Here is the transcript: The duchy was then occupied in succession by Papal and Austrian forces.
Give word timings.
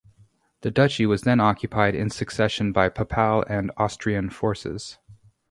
The 0.61 0.71
duchy 0.71 1.05
was 1.05 1.21
then 1.21 1.39
occupied 1.39 1.93
in 1.93 2.09
succession 2.09 2.71
by 2.71 2.89
Papal 2.89 3.45
and 3.47 3.69
Austrian 3.77 4.31
forces. 4.31 4.97